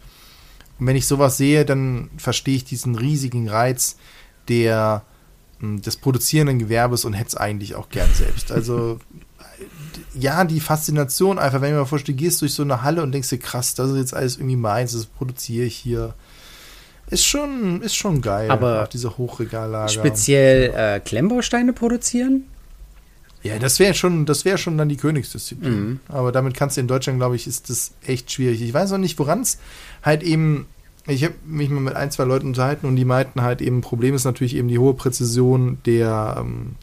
[0.78, 3.96] Und wenn ich sowas sehe, dann verstehe ich diesen riesigen Reiz
[4.48, 5.04] der,
[5.60, 8.50] des produzierenden Gewerbes und hätte es eigentlich auch gern selbst.
[8.50, 8.98] Also
[10.14, 13.12] ja, die Faszination einfach, wenn ich mir vorstelle, du gehst durch so eine Halle und
[13.12, 16.14] denkst dir, krass, das ist jetzt alles irgendwie meins, das produziere ich hier.
[17.08, 18.50] Ist schon, ist schon geil.
[18.50, 19.88] Aber auch diese Hochregallager.
[19.88, 22.44] Speziell äh, Klemmbausteine produzieren?
[23.42, 25.80] Ja, das wäre schon, das wäre schon dann die Königsdisziplin.
[25.80, 26.00] Mhm.
[26.08, 28.62] Aber damit kannst du in Deutschland, glaube ich, ist das echt schwierig.
[28.62, 29.58] Ich weiß auch nicht, woran es
[30.02, 30.66] halt eben.
[31.08, 34.14] Ich habe mich mal mit ein, zwei Leuten unterhalten und die meinten halt eben, Problem
[34.14, 36.76] ist natürlich eben die hohe Präzision der, ähm,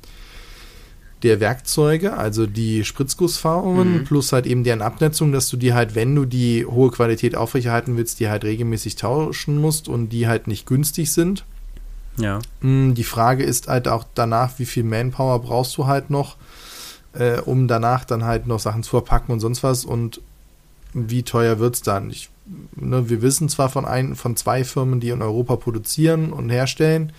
[1.23, 4.03] der Werkzeuge, also die Spritzgussfarben mhm.
[4.05, 7.97] plus halt eben deren Abnetzung, dass du die halt, wenn du die hohe Qualität aufrechterhalten
[7.97, 11.43] willst, die halt regelmäßig tauschen musst und die halt nicht günstig sind.
[12.17, 12.39] Ja.
[12.61, 16.37] Mm, die Frage ist halt auch danach, wie viel Manpower brauchst du halt noch,
[17.13, 20.21] äh, um danach dann halt noch Sachen zu verpacken und sonst was und
[20.93, 22.09] wie teuer wird es dann?
[22.09, 22.29] Ich,
[22.75, 27.11] ne, wir wissen zwar von, ein, von zwei Firmen, die in Europa produzieren und herstellen,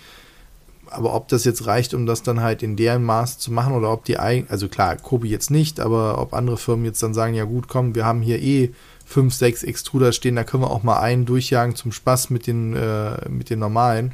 [0.90, 3.92] aber ob das jetzt reicht, um das dann halt in deren Maß zu machen oder
[3.92, 7.34] ob die eigentlich, also klar, Kobi jetzt nicht, aber ob andere Firmen jetzt dann sagen,
[7.34, 8.70] ja gut, komm, wir haben hier eh
[9.06, 12.76] fünf, sechs Extruder stehen, da können wir auch mal einen durchjagen zum Spaß mit den,
[12.76, 14.12] äh, mit den normalen.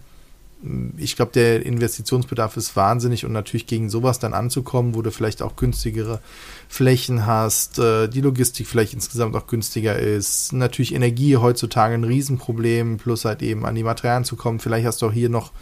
[0.96, 5.42] Ich glaube, der Investitionsbedarf ist wahnsinnig und natürlich gegen sowas dann anzukommen, wo du vielleicht
[5.42, 6.20] auch günstigere
[6.66, 10.54] Flächen hast, äh, die Logistik vielleicht insgesamt auch günstiger ist.
[10.54, 14.58] Natürlich Energie heutzutage ein Riesenproblem, plus halt eben an die Materialien zu kommen.
[14.58, 15.52] Vielleicht hast du auch hier noch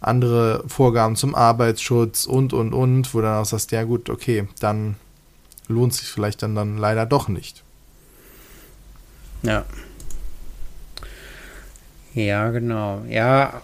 [0.00, 4.96] andere Vorgaben zum Arbeitsschutz und, und, und, wo dann auch sagst, ja gut, okay, dann
[5.68, 7.62] lohnt sich vielleicht dann, dann leider doch nicht.
[9.42, 9.64] Ja.
[12.14, 13.02] Ja, genau.
[13.08, 13.62] Ja,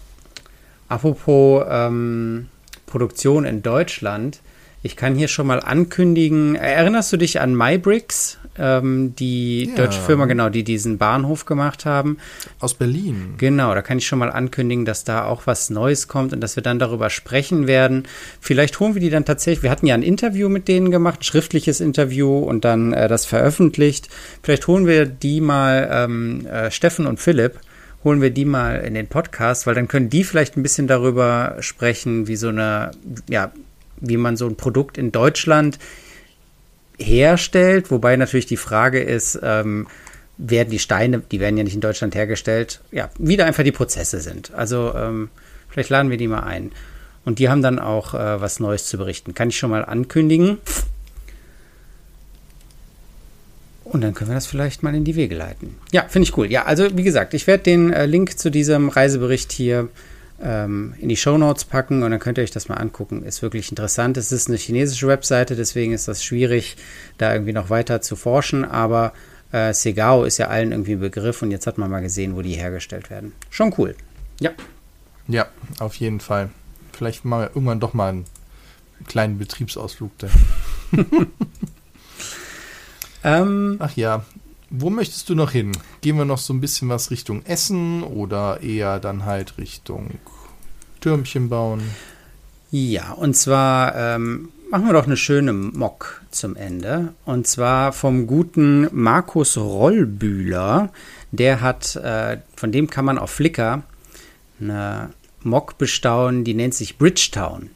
[0.88, 2.48] apropos ähm,
[2.86, 4.40] Produktion in Deutschland.
[4.82, 8.38] Ich kann hier schon mal ankündigen, erinnerst du dich an MyBricks?
[8.58, 9.76] Ähm, die ja.
[9.76, 12.18] deutsche Firma, genau, die diesen Bahnhof gemacht haben.
[12.60, 13.34] Aus Berlin.
[13.38, 16.56] Genau, da kann ich schon mal ankündigen, dass da auch was Neues kommt und dass
[16.56, 18.04] wir dann darüber sprechen werden.
[18.40, 21.24] Vielleicht holen wir die dann tatsächlich, wir hatten ja ein Interview mit denen gemacht, ein
[21.24, 24.08] schriftliches Interview und dann äh, das veröffentlicht.
[24.42, 27.60] Vielleicht holen wir die mal, ähm, äh, Steffen und Philipp,
[28.04, 31.56] holen wir die mal in den Podcast, weil dann können die vielleicht ein bisschen darüber
[31.60, 32.92] sprechen, wie so eine,
[33.28, 33.52] ja,
[34.00, 35.78] wie man so ein Produkt in Deutschland
[36.98, 39.86] herstellt, wobei natürlich die Frage ist, ähm,
[40.36, 44.20] werden die Steine, die werden ja nicht in Deutschland hergestellt, ja, wieder einfach die Prozesse
[44.20, 44.52] sind.
[44.54, 45.30] Also ähm,
[45.68, 46.72] vielleicht laden wir die mal ein.
[47.24, 49.34] Und die haben dann auch äh, was Neues zu berichten.
[49.34, 50.58] Kann ich schon mal ankündigen.
[53.84, 55.76] Und dann können wir das vielleicht mal in die Wege leiten.
[55.92, 56.50] Ja, finde ich cool.
[56.50, 59.88] Ja, also wie gesagt, ich werde den äh, Link zu diesem Reisebericht hier
[60.42, 63.22] ähm, in die Show Notes packen und dann könnt ihr euch das mal angucken.
[63.24, 64.16] Ist wirklich interessant.
[64.16, 66.76] Es ist eine chinesische Webseite, deswegen ist das schwierig,
[67.18, 69.12] da irgendwie noch weiter zu forschen, aber
[69.52, 72.42] äh, Segao ist ja allen irgendwie ein Begriff und jetzt hat man mal gesehen, wo
[72.42, 73.32] die hergestellt werden.
[73.50, 73.94] Schon cool.
[74.40, 74.50] Ja.
[75.28, 75.46] Ja,
[75.78, 76.50] auf jeden Fall.
[76.92, 78.26] Vielleicht machen wir irgendwann doch mal einen
[79.06, 80.28] kleinen Betriebsausflug da.
[83.24, 84.24] ähm, Ach ja,
[84.76, 85.72] wo möchtest du noch hin?
[86.00, 90.10] Gehen wir noch so ein bisschen was Richtung Essen oder eher dann halt Richtung
[91.00, 91.82] Türmchen bauen?
[92.70, 97.14] Ja, und zwar ähm, machen wir doch eine schöne Mock zum Ende.
[97.24, 100.90] Und zwar vom guten Markus Rollbühler.
[101.30, 103.84] Der hat, äh, von dem kann man auf Flickr
[104.60, 105.10] eine
[105.42, 107.70] Mock bestaunen, die nennt sich Bridgetown.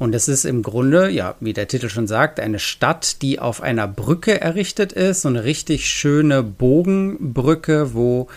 [0.00, 3.60] Und es ist im Grunde, ja, wie der Titel schon sagt, eine Stadt, die auf
[3.60, 5.20] einer Brücke errichtet ist.
[5.20, 8.28] So eine richtig schöne Bogenbrücke, wo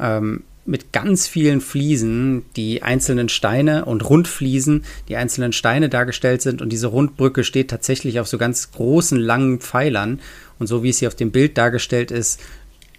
[0.00, 6.62] ähm, mit ganz vielen Fliesen die einzelnen Steine und Rundfliesen, die einzelnen Steine dargestellt sind.
[6.62, 10.20] Und diese Rundbrücke steht tatsächlich auf so ganz großen, langen Pfeilern.
[10.60, 12.38] Und so wie es hier auf dem Bild dargestellt ist,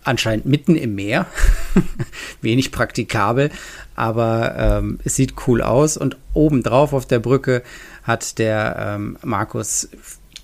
[0.03, 1.25] anscheinend mitten im Meer.
[2.41, 3.49] Wenig praktikabel,
[3.95, 5.95] aber ähm, es sieht cool aus.
[5.95, 7.63] Und obendrauf auf der Brücke
[8.03, 9.89] hat der ähm, Markus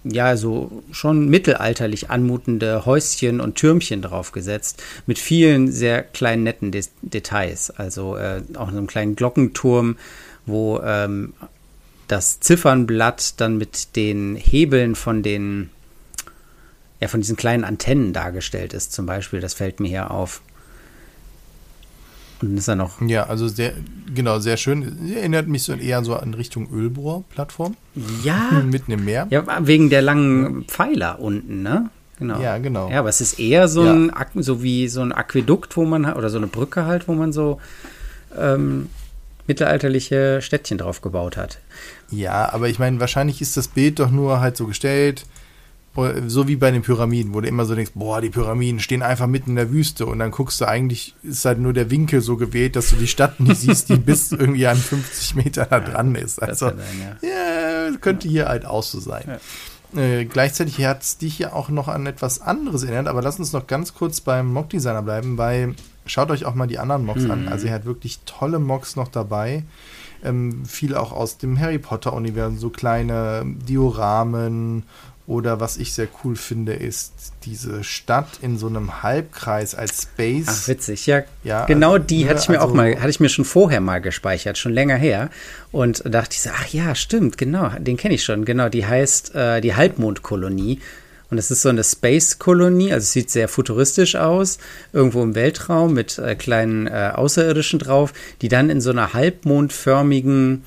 [0.04, 6.84] ja so schon mittelalterlich anmutende Häuschen und Türmchen draufgesetzt mit vielen sehr kleinen netten De
[7.02, 7.72] Details.
[7.72, 9.98] Also äh, auch einem kleinen Glockenturm,
[10.46, 11.34] wo ähm,
[12.08, 15.72] das Ziffernblatt dann mit den Hebeln von den
[17.02, 18.94] ja von diesen kleinen Antennen dargestellt ist.
[18.94, 20.42] Zum Beispiel, das fällt mir hier auf.
[22.42, 23.02] Und ist er noch.
[23.02, 23.74] Ja, also sehr,
[24.14, 24.98] genau, sehr schön.
[25.06, 27.76] Sie erinnert mich so eher so an Richtung Ölbohr-Plattform.
[28.24, 28.62] Ja.
[28.66, 29.28] Mitten im Meer.
[29.30, 31.90] Ja, wegen der langen Pfeiler unten, ne?
[32.20, 32.42] Genau.
[32.42, 32.90] Ja, genau.
[32.90, 36.30] Ja, aber es ist eher so ein, so wie so ein Aquädukt, wo man, oder
[36.30, 37.60] so eine Brücke halt, wo man so
[38.38, 38.90] ähm,
[39.48, 41.60] mittelalterliche Städtchen drauf gebaut hat.
[42.12, 45.26] Ja, aber ich meine, wahrscheinlich ist das Bild doch nur halt so gestellt,
[46.28, 49.28] so wie bei den Pyramiden, wo du immer so denkst, boah, die Pyramiden stehen einfach
[49.28, 52.36] mitten in der Wüste und dann guckst du eigentlich, ist halt nur der Winkel so
[52.36, 56.16] gewählt, dass du die Stadt nicht siehst, die bis irgendwie an 50 Meter da dran
[56.16, 56.42] ist.
[56.42, 56.78] Also, sein,
[57.22, 57.30] ja.
[57.30, 57.98] ja.
[57.98, 59.24] könnte hier halt auch so sein.
[59.28, 59.40] Ja.
[60.02, 63.54] Äh, gleichzeitig hat es dich ja auch noch an etwas anderes erinnert, aber lass uns
[63.54, 67.32] noch ganz kurz beim Mock-Designer bleiben, weil schaut euch auch mal die anderen Mocks mhm.
[67.32, 67.48] an.
[67.48, 69.64] Also er hat wirklich tolle Mocks noch dabei.
[70.24, 74.84] Ähm, viel auch aus dem Harry Potter-Universum, so kleine Dioramen
[75.28, 77.14] oder was ich sehr cool finde, ist
[77.46, 80.46] diese Stadt in so einem Halbkreis als Space.
[80.48, 81.24] Ach, witzig, ja.
[81.44, 83.82] ja genau die ne, hatte ich mir also, auch mal, hatte ich mir schon vorher
[83.82, 85.32] mal gespeichert, schon länger her.
[85.72, 88.46] Und dachte ich so, ach ja, stimmt, genau, den kenne ich schon.
[88.46, 90.80] Genau, die heißt äh, die Halbmondkolonie.
[91.32, 94.60] Und es ist so eine Space-Kolonie, also es sieht sehr futuristisch aus,
[94.94, 100.64] irgendwo im Weltraum mit äh, kleinen äh, Außerirdischen drauf, die dann in so einer halbmondförmigen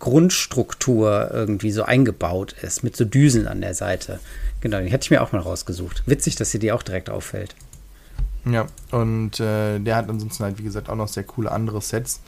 [0.00, 4.18] Grundstruktur irgendwie so eingebaut ist, mit so Düsen an der Seite.
[4.60, 6.02] Genau, die hätte ich mir auch mal rausgesucht.
[6.06, 7.54] Witzig, dass dir die auch direkt auffällt.
[8.44, 12.20] Ja, und äh, der hat ansonsten halt, wie gesagt, auch noch sehr coole andere Sets.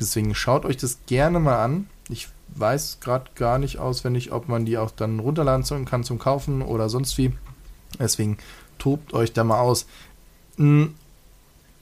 [0.00, 1.88] Deswegen schaut euch das gerne mal an.
[2.08, 6.62] Ich weiß gerade gar nicht auswendig, ob man die auch dann runterladen kann zum Kaufen
[6.62, 7.32] oder sonst wie.
[7.98, 8.38] Deswegen
[8.78, 9.86] tobt euch da mal aus.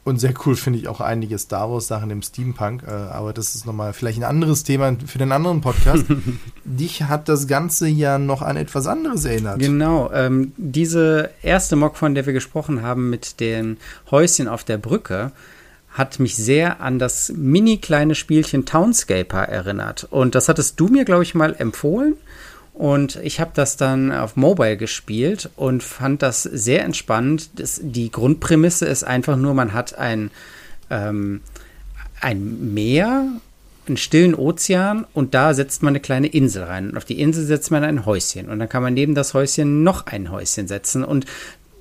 [0.05, 3.65] Und sehr cool finde ich auch einige Star Wars-Sachen im Steampunk, äh, aber das ist
[3.65, 6.05] nochmal vielleicht ein anderes Thema für den anderen Podcast.
[6.65, 9.61] Dich hat das Ganze ja noch an etwas anderes erinnert.
[9.61, 13.79] Genau, ähm, diese erste Mock, von der wir gesprochen haben, mit den
[14.11, 15.33] Häuschen auf der Brücke,
[15.89, 20.07] hat mich sehr an das mini kleine Spielchen Townscaper erinnert.
[20.11, 22.17] Und das hattest du mir, glaube ich, mal empfohlen.
[22.75, 27.51] Und ich habe das dann auf Mobile gespielt und fand das sehr entspannt.
[27.61, 30.33] Das, die Grundprämisse ist einfach nur, man hat ein,
[30.91, 31.41] ähm,
[32.21, 33.29] ein Meer,
[33.87, 36.91] einen stillen Ozean und da setzt man eine kleine Insel rein.
[36.91, 38.49] Und auf die Insel setzt man ein Häuschen.
[38.49, 41.05] Und dann kann man neben das Häuschen noch ein Häuschen setzen.
[41.05, 41.27] Und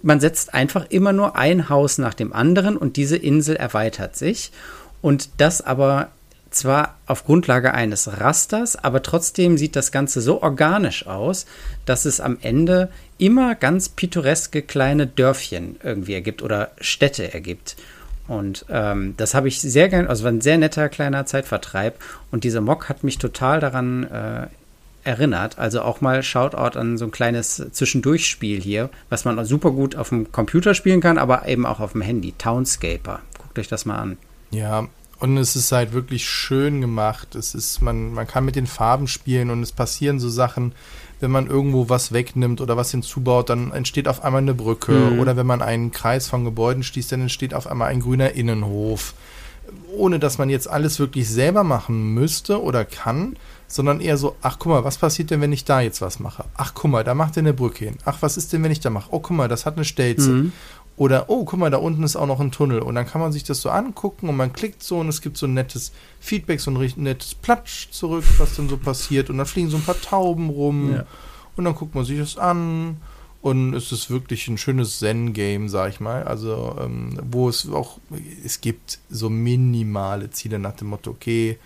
[0.03, 4.51] man setzt einfach immer nur ein Haus nach dem anderen und diese Insel erweitert sich.
[5.01, 6.09] Und das aber
[6.55, 11.45] zwar auf Grundlage eines Rasters, aber trotzdem sieht das Ganze so organisch aus,
[11.85, 17.75] dass es am Ende immer ganz pittoreske kleine Dörfchen irgendwie ergibt oder Städte ergibt.
[18.27, 21.99] Und ähm, das habe ich sehr gerne, also war ein sehr netter kleiner Zeitvertreib.
[22.31, 24.47] Und dieser Mock hat mich total daran äh,
[25.03, 25.59] erinnert.
[25.59, 30.09] Also auch mal Shoutout an so ein kleines Zwischendurchspiel hier, was man super gut auf
[30.09, 32.33] dem Computer spielen kann, aber eben auch auf dem Handy.
[32.37, 33.21] Townscaper.
[33.37, 34.17] Guckt euch das mal an.
[34.51, 34.87] Ja,
[35.23, 37.35] und es ist halt wirklich schön gemacht.
[37.35, 40.73] Es ist, man, man kann mit den Farben spielen und es passieren so Sachen,
[41.21, 44.91] wenn man irgendwo was wegnimmt oder was hinzubaut, dann entsteht auf einmal eine Brücke.
[44.91, 45.19] Mhm.
[45.19, 49.13] Oder wenn man einen Kreis von Gebäuden schließt, dann entsteht auf einmal ein grüner Innenhof.
[49.95, 54.57] Ohne dass man jetzt alles wirklich selber machen müsste oder kann, sondern eher so, ach
[54.59, 56.43] guck mal, was passiert denn, wenn ich da jetzt was mache?
[56.55, 57.97] Ach guck mal, da macht er eine Brücke hin.
[58.03, 59.07] Ach, was ist denn, wenn ich da mache?
[59.11, 60.31] Oh, guck mal, das hat eine Stelze.
[60.31, 60.51] Mhm.
[60.95, 62.79] Oder, oh, guck mal, da unten ist auch noch ein Tunnel.
[62.79, 65.37] Und dann kann man sich das so angucken und man klickt so und es gibt
[65.37, 69.29] so ein nettes Feedback, so ein nettes Platsch zurück, was dann so passiert.
[69.29, 70.93] Und dann fliegen so ein paar Tauben rum.
[70.93, 71.05] Ja.
[71.55, 72.97] Und dann guckt man sich das an.
[73.41, 76.23] Und es ist wirklich ein schönes Zen-Game, sag ich mal.
[76.23, 77.97] Also, ähm, wo es auch,
[78.45, 81.57] es gibt so minimale Ziele nach dem Motto, okay,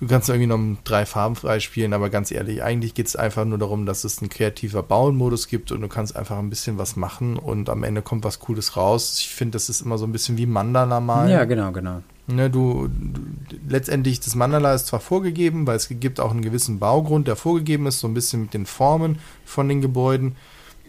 [0.00, 3.58] du kannst irgendwie noch drei Farben freispielen, aber ganz ehrlich, eigentlich geht es einfach nur
[3.58, 7.36] darum, dass es einen kreativer Bauen-Modus gibt und du kannst einfach ein bisschen was machen
[7.36, 9.18] und am Ende kommt was Cooles raus.
[9.20, 11.30] Ich finde, das ist immer so ein bisschen wie Mandala mal.
[11.30, 12.02] Ja, genau, genau.
[12.26, 13.20] Ne, du, du,
[13.68, 17.86] letztendlich, das Mandala ist zwar vorgegeben, weil es gibt auch einen gewissen Baugrund, der vorgegeben
[17.86, 20.34] ist, so ein bisschen mit den Formen von den Gebäuden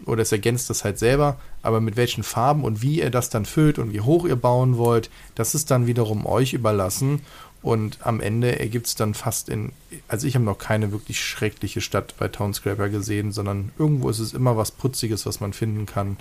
[0.04, 3.46] oder es ergänzt das halt selber, aber mit welchen Farben und wie ihr das dann
[3.46, 7.22] füllt und wie hoch ihr bauen wollt, das ist dann wiederum euch überlassen
[7.66, 9.72] und am Ende ergibt es dann fast in,
[10.06, 14.34] also ich habe noch keine wirklich schreckliche Stadt bei Townscraper gesehen, sondern irgendwo ist es
[14.34, 16.16] immer was Putziges, was man finden kann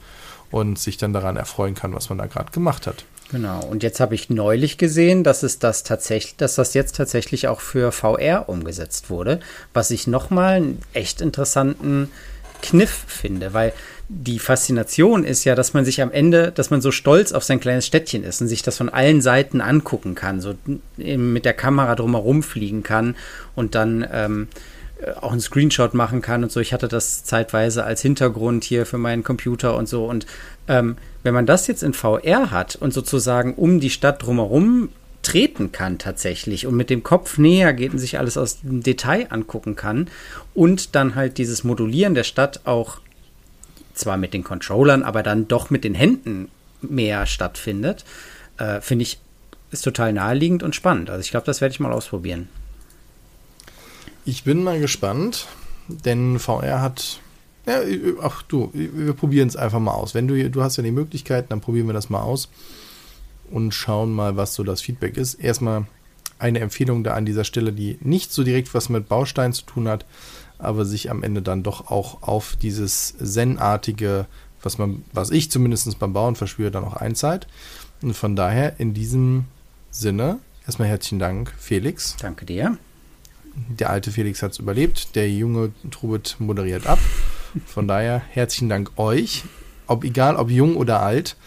[0.50, 3.06] und sich dann daran erfreuen kann, was man da gerade gemacht hat.
[3.30, 3.64] Genau.
[3.64, 7.60] Und jetzt habe ich neulich gesehen, dass es das tatsächlich, dass das jetzt tatsächlich auch
[7.60, 9.40] für VR umgesetzt wurde,
[9.72, 12.10] was ich nochmal einen echt interessanten
[12.64, 13.72] Kniff finde, weil
[14.08, 17.60] die Faszination ist ja, dass man sich am Ende, dass man so stolz auf sein
[17.60, 20.56] kleines Städtchen ist und sich das von allen Seiten angucken kann, so
[20.98, 23.16] mit der Kamera drumherum fliegen kann
[23.56, 24.48] und dann ähm,
[25.02, 26.60] äh, auch einen Screenshot machen kann und so.
[26.60, 30.06] Ich hatte das zeitweise als Hintergrund hier für meinen Computer und so.
[30.06, 30.28] Und
[30.68, 34.90] ähm, wenn man das jetzt in VR hat und sozusagen um die Stadt drumherum
[35.24, 39.26] treten kann tatsächlich und mit dem Kopf näher geht und sich alles aus dem Detail
[39.32, 40.08] angucken kann
[40.54, 43.00] und dann halt dieses Modulieren der Stadt auch
[43.96, 46.50] zwar mit den Controllern, aber dann doch mit den Händen
[46.82, 48.06] mehr stattfindet,
[48.58, 49.20] äh, finde ich,
[49.72, 51.10] ist total naheliegend und spannend.
[51.10, 52.48] Also ich glaube, das werde ich mal ausprobieren.
[54.26, 55.48] Ich bin mal gespannt,
[55.88, 57.20] denn VR hat.
[57.66, 57.80] Ja,
[58.22, 60.14] ach du, wir probieren es einfach mal aus.
[60.14, 62.50] Wenn du, du hast ja die Möglichkeit, dann probieren wir das mal aus
[63.50, 65.36] und schauen mal, was so das Feedback ist.
[65.36, 65.86] Erstmal
[66.38, 69.88] eine Empfehlung da an dieser Stelle, die nicht so direkt was mit Baustein zu tun
[69.88, 70.06] hat,
[70.60, 74.26] aber sich am Ende dann doch auch auf dieses Zen-artige,
[74.62, 77.48] was man, was ich zumindest beim Bauen verspüre, dann auch einzahlt.
[78.02, 79.46] Und von daher in diesem
[79.92, 82.16] Sinne erstmal herzlichen Dank, Felix.
[82.20, 82.78] Danke dir.
[83.56, 87.00] Der alte Felix hat es überlebt, der junge Trubet moderiert ab.
[87.66, 89.44] Von daher herzlichen Dank euch.
[89.88, 91.38] Ob egal, ob jung oder alt.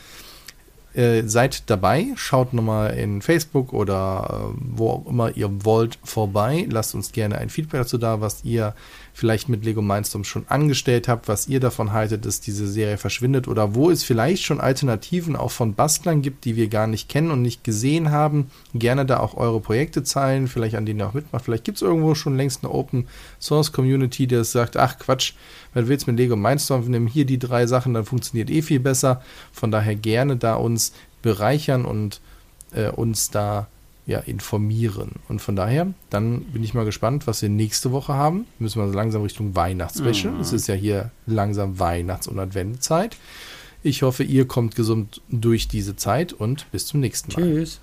[0.99, 6.67] Äh, seid dabei, schaut nochmal in Facebook oder äh, wo auch immer ihr wollt vorbei.
[6.69, 8.75] Lasst uns gerne ein Feedback dazu da, was ihr
[9.19, 13.49] vielleicht mit Lego Mindstorm schon angestellt habt, was ihr davon haltet, dass diese Serie verschwindet
[13.49, 17.33] oder wo es vielleicht schon Alternativen auch von Bastlern gibt, die wir gar nicht kennen
[17.33, 18.49] und nicht gesehen haben.
[18.75, 21.45] Gerne da auch eure Projekte zeigen, vielleicht an denen ihr auch mitmacht.
[21.45, 23.09] Vielleicht gibt es irgendwo schon längst eine Open
[23.41, 25.33] Source Community, die sagt, ach Quatsch,
[25.75, 26.85] was willst mit Lego Mindstorm?
[26.85, 29.21] Wir nehmen hier die drei Sachen, dann funktioniert eh viel besser.
[29.51, 32.21] Von daher gerne da uns bereichern und
[32.73, 33.67] äh, uns da
[34.09, 35.17] ja, informieren.
[35.29, 38.47] Und von daher, dann bin ich mal gespannt, was wir nächste Woche haben.
[38.59, 40.33] Müssen wir so langsam Richtung Weihnachtsspecial.
[40.33, 40.41] Mhm.
[40.41, 43.19] Es ist ja hier langsam Weihnachts- und Adventzeit.
[43.83, 47.43] Ich hoffe, ihr kommt gesund durch diese Zeit und bis zum nächsten Mal.
[47.43, 47.81] Tschüss.